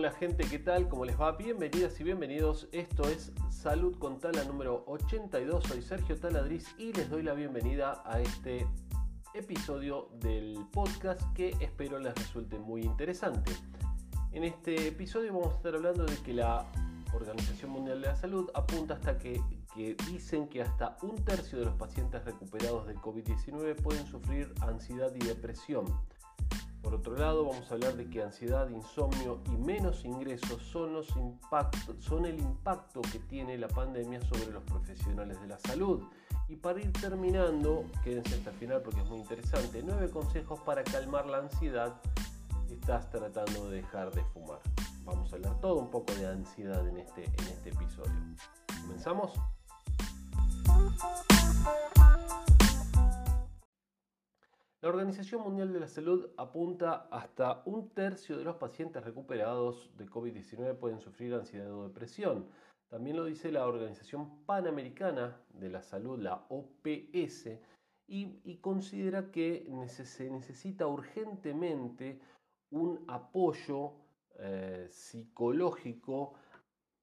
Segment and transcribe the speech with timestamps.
[0.00, 0.88] Hola gente, ¿qué tal?
[0.88, 1.32] ¿Cómo les va?
[1.32, 2.68] Bienvenidas y bienvenidos.
[2.72, 5.62] Esto es Salud con Tala número 82.
[5.64, 8.66] Soy Sergio Taladriz y les doy la bienvenida a este
[9.34, 13.52] episodio del podcast que espero les resulte muy interesante.
[14.32, 16.64] En este episodio vamos a estar hablando de que la
[17.12, 19.38] Organización Mundial de la Salud apunta hasta que,
[19.74, 25.12] que dicen que hasta un tercio de los pacientes recuperados del COVID-19 pueden sufrir ansiedad
[25.14, 25.84] y depresión.
[26.82, 31.14] Por otro lado, vamos a hablar de que ansiedad, insomnio y menos ingresos son, los
[31.16, 36.02] impactos, son el impacto que tiene la pandemia sobre los profesionales de la salud.
[36.48, 40.82] Y para ir terminando, quédense hasta el final porque es muy interesante, nueve consejos para
[40.82, 42.00] calmar la ansiedad
[42.66, 44.60] si estás tratando de dejar de fumar.
[45.04, 48.12] Vamos a hablar todo un poco de ansiedad en este, en este episodio.
[48.82, 49.32] ¿Comenzamos?
[54.82, 60.06] La Organización Mundial de la Salud apunta hasta un tercio de los pacientes recuperados de
[60.06, 62.46] COVID-19 pueden sufrir ansiedad o depresión.
[62.88, 67.58] También lo dice la Organización Panamericana de la Salud, la OPS,
[68.08, 72.18] y, considera que se necesita urgentemente
[72.70, 73.92] un apoyo
[74.38, 76.32] eh, psicológico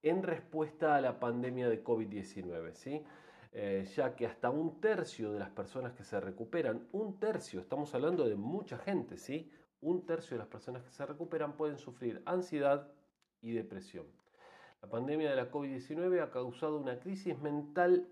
[0.02, 2.74] en respuesta a la pandemia de COVID-19.
[2.74, 3.04] ¿sí?
[3.52, 7.94] Eh, ya que hasta un tercio de las personas que se recuperan, un tercio, estamos
[7.96, 9.52] hablando de mucha gente, ¿sí?
[9.82, 12.92] Un tercio de las personas que se recuperan pueden sufrir ansiedad
[13.42, 14.06] y depresión.
[14.82, 18.08] La pandemia de la COVID-19 ha causado una crisis mental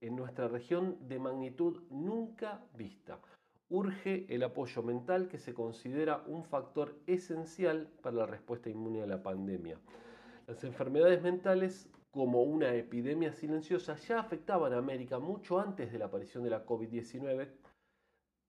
[0.00, 3.20] en nuestra región de magnitud nunca vista.
[3.68, 9.06] Urge el apoyo mental que se considera un factor esencial para la respuesta inmune a
[9.06, 9.78] la pandemia.
[10.46, 16.06] Las enfermedades mentales como una epidemia silenciosa ya afectaban a América mucho antes de la
[16.06, 17.48] aparición de la COVID-19,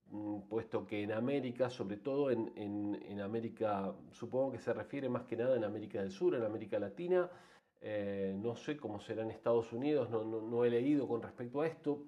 [0.07, 5.37] mm, puesto que en América, sobre todo en, América, supongo que se refiere más que
[5.37, 7.29] nada en América del Sur, en América Latina,
[7.81, 11.67] eh, no sé cómo será en Estados Unidos, no, no, he leído con respecto a
[11.67, 12.05] esto,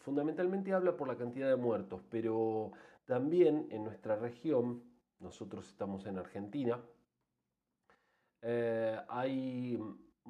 [0.00, 2.72] fundamentalmente habla por la cantidad de muertos, pero
[3.06, 4.82] también en nuestra región,
[5.18, 6.80] nosotros estamos en Argentina,
[8.42, 9.78] eh, hay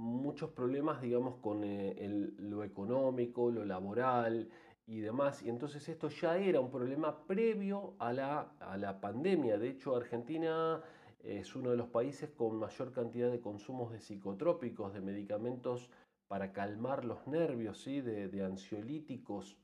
[0.01, 1.95] muchos problemas, digamos, con eh,
[2.39, 4.49] lo económico, lo laboral
[4.87, 5.43] y demás.
[5.43, 9.59] Y entonces esto ya era un problema previo a la, a la pandemia.
[9.59, 10.83] De hecho, Argentina
[11.23, 15.91] es uno de los países con mayor cantidad de consumos de psicotrópicos, de medicamentos
[16.29, 18.01] para calmar los nervios, ¿sí?
[18.01, 19.59] de, ansiolíticos.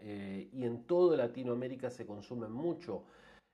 [0.00, 3.04] Eh, y en toda Latinoamérica se consumen mucho.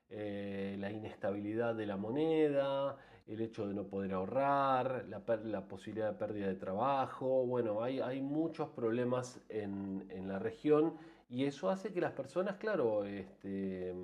[0.08, 2.96] Eh, la inestabilidad de la moneda,
[3.26, 8.68] el hecho de no poder ahorrar, la, posibilidad de pérdida de trabajo, bueno, hay, muchos
[8.70, 10.94] problemas en, la región
[11.28, 13.94] y eso hace que las personas, claro, este,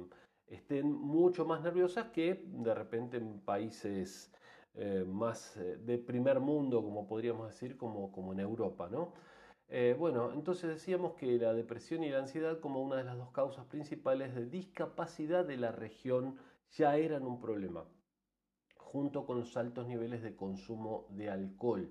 [0.46, 4.32] estén mucho más nerviosas que de repente en países
[4.74, 9.12] eh, más eh, de primer mundo, como podríamos decir, como, como en Europa, ¿no?
[9.68, 13.30] Eh, bueno, entonces decíamos que la depresión y la ansiedad como una de las dos
[13.30, 16.38] causas principales de discapacidad de la región
[16.72, 17.84] ya eran un problema
[18.92, 21.88] junto con los altos niveles de consumo de alcohol.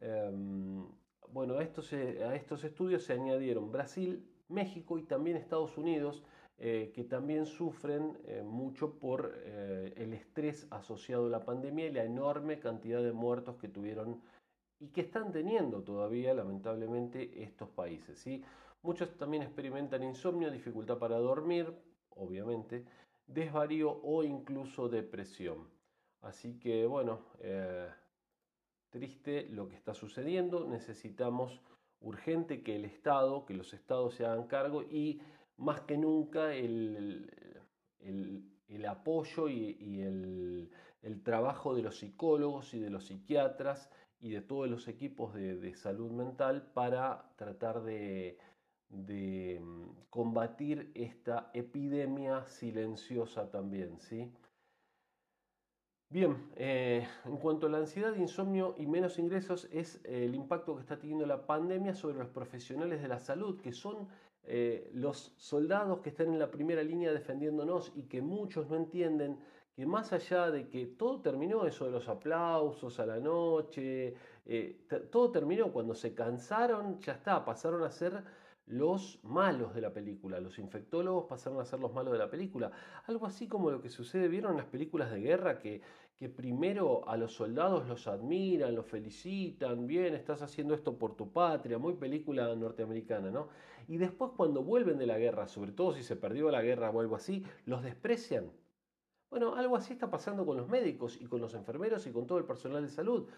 [0.00, 0.86] Em,
[1.32, 6.22] bueno, a estos, a estos, estudios se añadieron Brasil, México y también Estados Unidos,
[6.58, 11.92] eh, que también sufren eh, mucho por eh, el estrés asociado a la pandemia y
[11.92, 14.20] la enorme cantidad de muertos que tuvieron
[14.80, 18.18] y que están teniendo todavía lamentablemente estos países.
[18.18, 18.44] ¿sí?
[18.82, 21.72] Muchos también experimentan insomnio, dificultad para dormir,
[22.10, 22.84] obviamente,
[23.26, 25.77] desvarío o incluso depresión.
[26.22, 27.88] Así que bueno, eh,
[28.90, 31.60] triste lo que está sucediendo, necesitamos
[32.00, 35.20] urgente que el Estado, que los Estados se hagan cargo y
[35.56, 37.30] más que nunca el,
[38.88, 40.70] apoyo y, el,
[41.24, 43.90] trabajo de los psicólogos y de los psiquiatras
[44.20, 48.38] y de todos los equipos de, salud mental para tratar de,
[48.88, 54.32] de, mm, combatir esta epidemia silenciosa también, ¿sí?
[56.10, 60.74] Bien, eh, en cuanto a la ansiedad, insomnio y menos ingresos es eh, el impacto
[60.74, 64.08] que está teniendo la pandemia sobre los profesionales de la salud, que son
[64.44, 69.38] eh, los soldados que están en la primera línea defendiéndonos y que muchos no entienden
[69.76, 74.14] que más allá de que todo terminó, eso de los aplausos a la noche,
[75.12, 78.24] todo terminó cuando se cansaron, ya está, pasaron a ser
[78.68, 82.70] los malos de la película, los infectólogos pasaron a ser los malos de la película.
[83.06, 85.80] Algo así como lo que sucede, ¿vieron en las películas de guerra que,
[86.16, 91.32] que primero a los soldados los admiran, los felicitan, bien, estás haciendo esto por tu
[91.32, 93.48] patria, muy película norteamericana, ¿no?
[93.86, 97.00] Y después cuando vuelven de la guerra, sobre todo si se perdió la guerra o
[97.00, 98.50] algo así, los desprecian.
[99.30, 102.38] Bueno, algo así está pasando con los médicos y con los enfermeros y con todo
[102.38, 103.28] el personal de salud.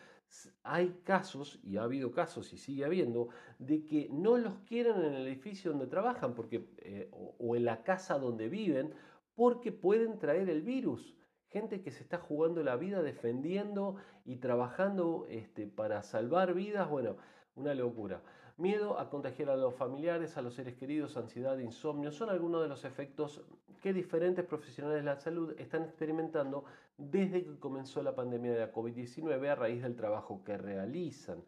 [0.63, 3.29] Hay casos, y ha habido casos y sigue habiendo,
[3.59, 7.83] de que no los quieren en el edificio donde trabajan porque, eh, o, en la
[7.83, 8.95] casa donde viven
[9.35, 11.17] porque pueden traer el virus.
[11.49, 17.17] Gente que se está jugando la vida defendiendo y trabajando este, para salvar vidas, bueno,
[17.57, 18.23] una locura.
[18.57, 22.69] Miedo a contagiar a los familiares, a los seres queridos, ansiedad, insomnio, son algunos de
[22.69, 23.43] los efectos
[23.81, 26.65] que diferentes profesionales de la salud están experimentando
[26.97, 31.43] desde que comenzó la pandemia de la COVID-19 a raíz del trabajo que realizan.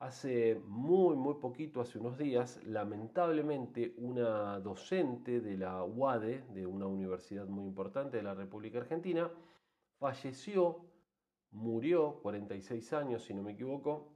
[0.00, 6.86] Hace muy, muy poquito, hace unos días, lamentablemente una docente de la UADE, de una
[6.86, 9.30] universidad muy importante de la República Argentina,
[9.98, 10.84] falleció,
[11.50, 14.12] murió, 46 años si no me equivoco,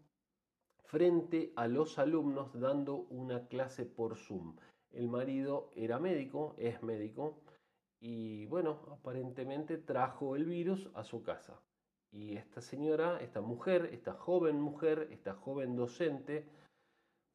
[0.84, 4.56] frente a los alumnos dando una clase por Zoom.
[4.92, 7.38] El marido era médico, es médico,
[8.00, 11.60] y bueno, aparentemente trajo el virus a su casa.
[12.10, 16.46] Y esta señora, esta mujer, esta joven mujer, esta joven docente,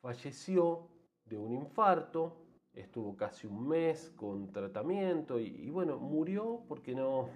[0.01, 0.89] falleció
[1.25, 2.37] de un infarto,
[2.73, 7.29] estuvo casi un mes con tratamiento y, bueno, murió porque no,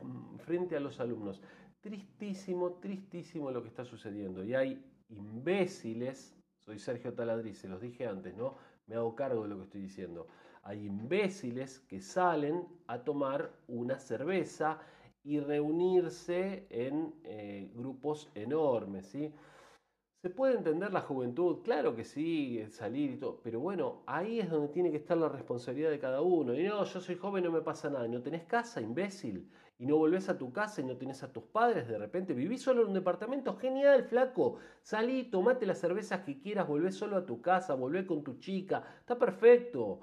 [0.46, 1.42] frente a los alumnos.
[1.80, 4.44] Tristísimo, tristísimo lo que está sucediendo.
[4.44, 8.56] Y hay imbéciles, soy Sergio Taladriz, se los dije antes, ¿no?
[8.92, 10.28] Me hago cargo de lo que estoy diciendo.
[10.64, 14.80] Hay imbéciles que salen a tomar una cerveza
[15.24, 19.34] y reunirse en eh, grupos enormes, ¿sí?
[20.22, 21.62] ¿Se puede entender la juventud?
[21.64, 25.30] Claro que sí, salir y todo, pero bueno, ahí es donde tiene que estar la
[25.30, 26.54] responsabilidad de cada uno.
[26.54, 28.10] Y no, yo soy joven, no me pasa nada.
[28.10, 29.50] ¿No tenés casa, imbécil?
[29.82, 32.62] Y no volvés a tu casa y no tenés a tus padres de repente, vivís
[32.62, 37.26] solo en un departamento, genial, flaco, salí, tomate las cervezas que quieras, volvés solo a
[37.26, 40.02] tu casa, volvés con tu chica, está perfecto,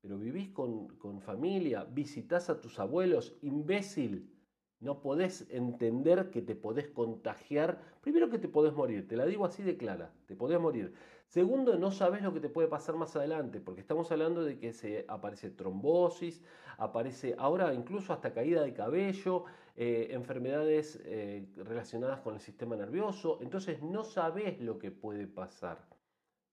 [0.00, 4.32] pero vivís con, con familia, visitas a tus abuelos, imbécil,
[4.78, 9.44] no podés entender que te podés contagiar, primero que te podés morir, te la digo
[9.44, 10.94] así de clara, te podés morir.
[11.28, 14.72] Segundo, no sabes lo que te puede pasar más adelante, porque estamos hablando de que
[14.72, 16.42] se aparece trombosis,
[16.78, 19.44] aparece ahora incluso hasta caída de cabello,
[19.74, 25.84] eh, enfermedades eh, relacionadas con el sistema nervioso, entonces no sabes lo que puede pasar.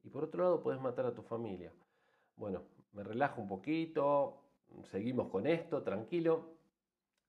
[0.04, 1.72] Y por otro lado, puedes matar a tu familia.
[2.36, 4.42] Bueno, me relajo un poquito,
[4.84, 6.58] seguimos con esto, tranquilo.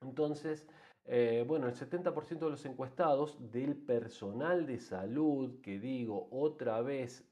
[0.01, 0.67] Entonces,
[1.05, 7.25] eh, bueno, el 70% de los encuestados del personal de salud, que digo otra vez,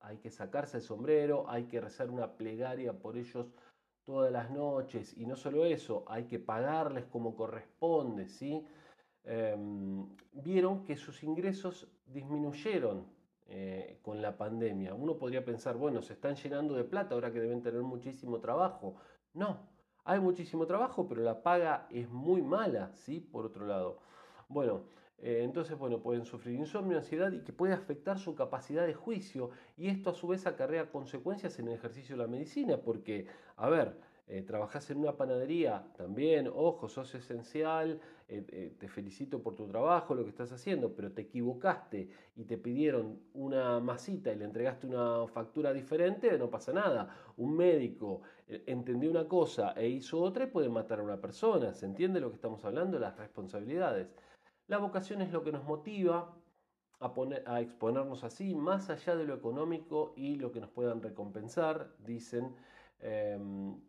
[0.00, 3.46] hay que sacarse el sombrero, hay que rezar una plegaria por ellos
[4.04, 8.66] todas las noches y no solo eso, hay que pagarles como corresponde, ¿sí?
[9.24, 13.06] Em, vieron que sus ingresos disminuyeron
[13.46, 14.94] eh, con la pandemia.
[14.94, 18.96] Uno podría pensar, bueno, se están llenando de plata ahora que deben tener muchísimo trabajo.
[19.34, 19.58] No,
[20.04, 23.20] hay muchísimo trabajo, pero la paga es muy mala, ¿sí?
[23.20, 23.98] Por otro lado.
[24.48, 24.84] Bueno,
[25.22, 29.88] entonces, bueno, pueden sufrir insomnio, ansiedad y que puede afectar su capacidad de juicio y
[29.88, 33.26] esto a su vez acarrea consecuencias en el ejercicio de la medicina porque,
[33.56, 33.96] a ver,
[34.32, 40.14] eh, trabajás en una panadería, también, ojo, sos esencial, eh, te felicito por tu trabajo,
[40.14, 44.86] lo que estás haciendo, pero te equivocaste y te pidieron una masita y le entregaste
[44.86, 47.12] una factura diferente, no pasa nada.
[47.38, 51.86] Un médico entendió una cosa e hizo otra y puede matar a una persona, ¿se
[51.86, 53.00] entiende lo que estamos hablando?
[53.00, 54.14] Las responsabilidades.
[54.70, 56.32] La vocación es lo que nos motiva
[57.00, 62.54] a, exponernos así, más allá de lo económico y lo que nos puedan recompensar, dicen.
[63.00, 63.80] Em,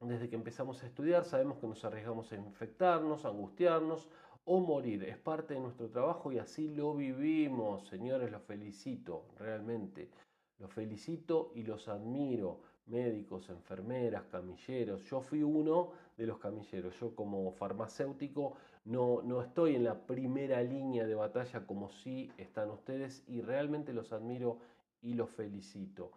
[0.00, 4.10] desde que empezamos a estudiar sabemos que nos arriesgamos a infectarnos, a angustiarnos
[4.44, 5.02] o morir.
[5.04, 7.86] Es parte de nuestro trabajo y así lo vivimos.
[7.88, 10.10] Señores, los felicito, realmente.
[10.58, 12.60] Los felicito y los admiro.
[12.84, 15.02] Médicos, enfermeras, camilleros.
[15.04, 17.00] Yo fui uno de los camilleros.
[17.00, 18.56] Yo como farmacéutico
[18.88, 23.92] no, no estoy en la primera línea de batalla como sí están ustedes y realmente
[23.92, 24.60] los admiro
[25.02, 26.10] y los felicito.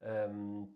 [0.00, 0.66] Em,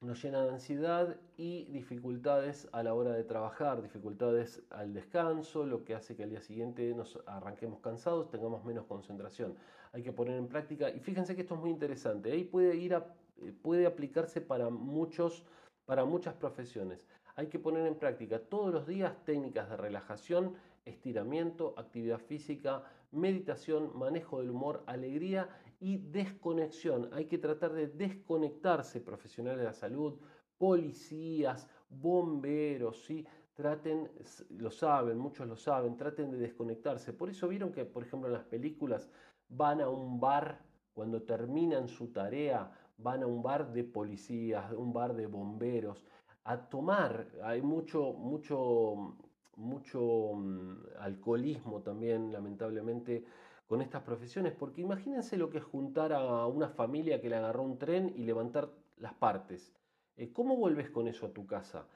[0.00, 5.84] nos llena de ansiedad y dificultades a la hora de trabajar, dificultades al descanso, lo
[5.84, 9.54] que hace que al día siguiente nos arranquemos cansados, tengamos menos concentración.
[9.92, 12.94] Hay que poner en práctica, y fíjense que esto es muy interesante, ahí puede, ir
[12.94, 15.44] eh, puede aplicarse para, muchos,
[15.84, 17.06] para muchas profesiones.
[17.36, 23.96] Hay que poner en práctica todos los días técnicas de relajación, estiramiento, actividad física, meditación,
[23.96, 25.48] manejo del humor, alegría
[25.80, 27.08] y desconexión.
[27.12, 30.18] Hay que tratar de desconectarse profesionales de la salud,
[30.58, 33.26] policías, bomberos, ¿sí?
[33.54, 34.10] Traten,
[34.50, 37.12] lo saben, muchos lo saben, traten de desconectarse.
[37.12, 39.10] Por eso vieron que, por ejemplo, en las películas
[39.48, 40.62] van a un bar,
[40.94, 46.06] cuando terminan su tarea, van a un bar de policías, un bar de bomberos,
[46.44, 47.28] a tomar.
[47.42, 49.16] Hay mucho, mucho
[49.56, 53.24] mucho mm, alcoholismo también, lamentablemente,
[53.66, 57.62] con estas profesiones, porque imagínense lo que es juntar a una familia que le agarró
[57.62, 59.74] un tren y levantar las partes.
[60.16, 61.86] Eh, ¿Cómo vuelves con eso a tu casa?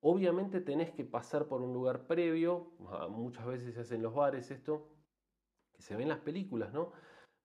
[0.00, 4.14] Obviamente tenés que pasar por un lugar previo, ah, muchas veces se hace en los
[4.14, 4.88] bares esto,
[5.72, 6.92] que se ve en las películas, ¿no?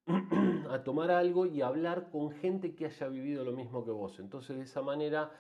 [0.70, 4.20] a tomar algo y hablar con gente que haya vivido lo mismo que vos.
[4.20, 5.32] Entonces de esa manera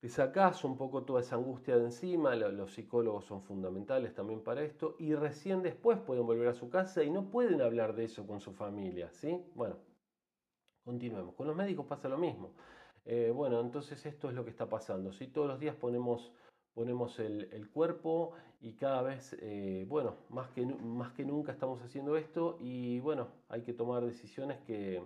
[0.00, 4.62] te sacás un poco toda esa angustia de encima, los psicólogos son fundamentales también para
[4.62, 8.26] esto, y recién después pueden volver a su casa y no pueden hablar de eso
[8.26, 9.42] con su familia, ¿sí?
[9.54, 9.76] Bueno,
[10.84, 11.34] continuemos.
[11.34, 12.52] Con los médicos pasa lo mismo.
[13.04, 15.12] Eh, bueno, entonces esto es lo que está pasando.
[15.12, 16.32] Si todos los días ponemos,
[16.74, 22.16] ponemos el, cuerpo y cada vez, eh, bueno, más que, más que nunca estamos haciendo
[22.16, 25.02] esto y bueno, hay que tomar decisiones que,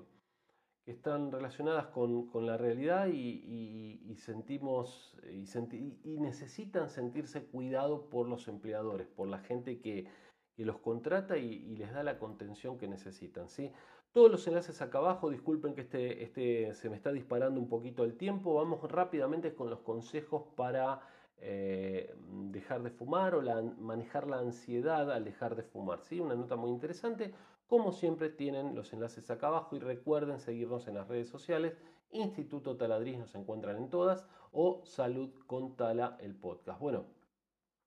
[0.84, 9.06] que están relacionadas con, la realidad y, sentimos y, necesitan sentirse cuidados por los empleadores,
[9.06, 10.08] por la gente que,
[10.56, 13.48] los contrata y, les da la contención que necesitan.
[13.48, 13.72] ¿sí?
[14.12, 18.04] Todos los enlaces acá abajo, disculpen que este, este se me está disparando un poquito
[18.04, 21.00] el tiempo, vamos rápidamente con los consejos para
[21.44, 22.14] eh,
[22.50, 23.42] dejar de fumar o
[23.78, 26.00] manejar la ansiedad al dejar de fumar.
[26.02, 26.20] ¿sí?
[26.20, 27.34] Una nota muy interesante.
[27.72, 31.74] Como siempre tienen los enlaces acá abajo y recuerden seguirnos en las redes sociales.
[32.10, 36.78] Instituto Taladriz nos encuentran en todas o Salud con Tala el podcast.
[36.78, 37.06] Bueno,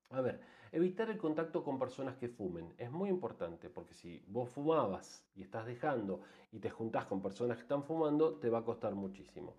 [0.09, 4.49] a ver, evitar el contacto con personas que fumen es muy importante porque si vos
[4.49, 8.65] fumabas y estás dejando y te juntás con personas que están fumando, te va a
[8.65, 9.53] costar muchísimo.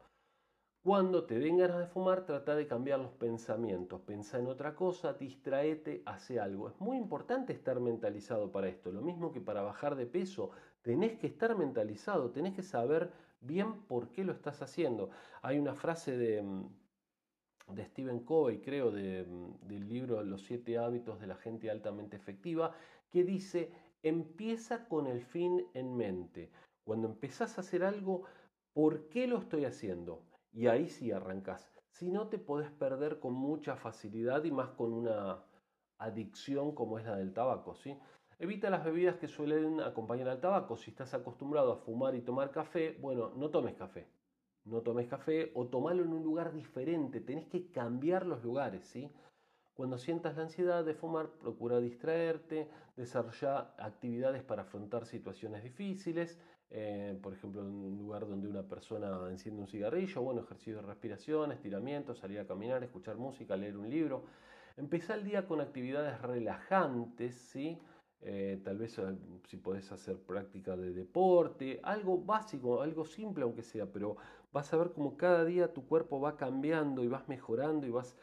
[0.87, 5.15] Cuando te den ganas de fumar, trata de cambiar los pensamientos, pensá en otra cosa,
[5.15, 6.69] distraete, hace algo.
[6.69, 8.93] Es muy importante estar mentalizado para esto.
[8.93, 10.53] Lo mismo que para bajar de peso,
[10.83, 15.11] tenés que estar mentalizado, tenés que saber bien por qué lo estás haciendo.
[15.43, 16.69] Hay una frase de, mm,
[17.87, 22.71] Stephen Covey, creo, mm, del libro Los siete hábitos de la gente altamente efectiva,
[23.11, 23.73] que dice,
[24.05, 26.53] empieza con el fin en mente.
[26.85, 28.23] Cuando empezás a hacer algo,
[28.73, 30.26] ¿por qué lo estoy haciendo?
[30.57, 31.71] Y ahí sí arrancas.
[31.91, 35.45] Si no, te podés perder con mucha facilidad y más con una
[35.99, 37.75] adicción como es la del tabaco.
[37.75, 37.97] ¿sí?
[38.39, 40.79] Evita las bebidas que suelen acompañar al tabaco.
[40.79, 44.09] Si estás acostumbrado a fumar y tomar café, bueno, no tomes café.
[44.65, 47.21] No tomes café o tomalo en un lugar diferente.
[47.21, 48.87] Tenés que cambiar los lugares.
[48.87, 49.13] ¿sí?
[49.75, 56.41] Cuando sientas la ansiedad de fumar, procura distraerte, desarrollar actividades para afrontar situaciones difíciles.
[56.71, 60.83] Eh, por ejemplo, en un lugar donde una persona enciende un cigarrillo, bueno, ejercicio de
[60.83, 64.25] respiración, estiramiento, salir a caminar, escuchar música, leer un libro.
[64.77, 67.79] Empezar el día con actividades relajantes, ¿sí?
[68.21, 73.63] Eh, tal vez eh, si podés hacer práctica de deporte, algo básico, algo simple aunque
[73.63, 74.17] sea, pero
[74.53, 78.17] vas a ver como cada día tu cuerpo va cambiando y vas mejorando y vas...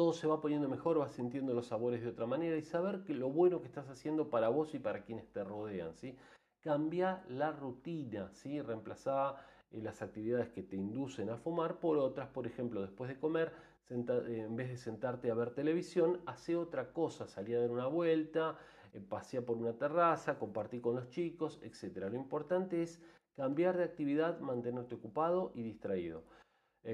[0.00, 3.12] todo se va poniendo mejor, vas sintiendo los sabores de otra manera y saber que
[3.12, 6.16] lo bueno que estás haciendo para vos y para quienes te rodean, ¿sí?
[6.62, 8.62] Cambia la rutina, ¿sí?
[8.62, 9.36] Reemplazá
[9.70, 13.52] eh, las actividades que te inducen a fumar por otras, por ejemplo, después de comer,
[13.90, 17.86] eh, en vez de sentarte a ver televisión, hace otra cosa, salí a dar una
[17.86, 18.56] vuelta,
[18.94, 22.08] eh, pasea por una terraza, compartí con los chicos, etc.
[22.10, 23.02] Lo importante es
[23.36, 26.22] cambiar de actividad, mantenerte ocupado y distraído.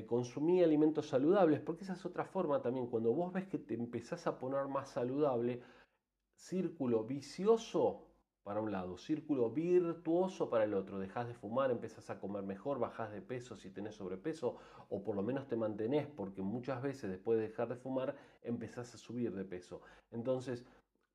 [0.07, 4.27] Consumí alimentos saludables, porque esa es otra forma también, cuando vos ves que te empezás
[4.27, 5.63] a poner más saludable,
[6.35, 8.07] círculo vicioso
[8.47, 11.01] para un lado, círculo virtuoso para el otro.
[11.01, 14.57] Dejas de fumar, empezás a comer mejor, bajás de peso si tenés sobrepeso
[14.89, 18.95] o por lo menos te mantenés porque muchas veces después de dejar de fumar empezás
[18.95, 19.81] a subir de peso.
[20.13, 20.65] Entonces,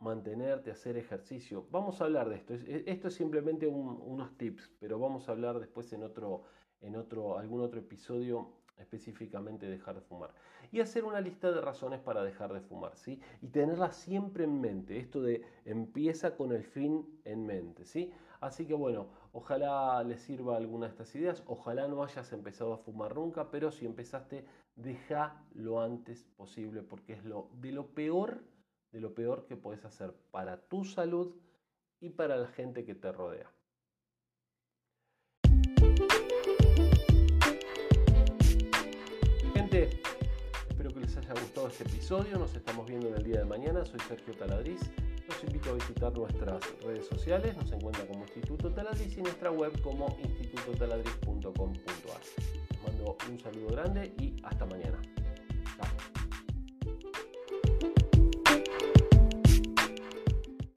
[0.01, 1.67] mantenerte, hacer ejercicio.
[1.72, 2.53] Vamos a hablar de esto.
[2.53, 6.43] Esto es simplemente unos tips, pero vamos a hablar después en otro,
[6.81, 10.34] en otro, algún otro episodio específicamente dejar de fumar.
[10.72, 13.22] Y hacer una lista de razones para dejar de fumar, ¿sí?
[13.41, 18.12] Y tenerla siempre en mente, esto de empieza con el fin en mente, ¿sí?
[18.39, 22.79] Así que bueno, ojalá les sirva alguna de estas ideas, ojalá no hayas empezado a
[22.79, 28.41] fumar nunca, pero si empezaste, deja lo antes posible, porque es lo de lo peor,
[28.91, 31.36] de lo peor que puedes hacer para tu salud
[32.00, 33.51] y para la gente que te rodea.
[41.31, 42.38] haya gustado este episodio.
[42.38, 43.83] Nos estamos viendo en el día de mañana.
[43.86, 44.81] Soy Sergio Taladriz.
[45.27, 47.55] Los invito a visitar nuestras redes sociales.
[47.57, 52.21] Nos encuentran como Instituto Taladriz y nuestra web como institutotaladriz.com.ar.
[52.69, 55.01] Les mando un saludo grande y hasta mañana.
[55.77, 56.11] Chao.